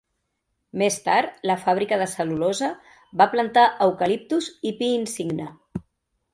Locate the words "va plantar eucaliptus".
3.23-4.51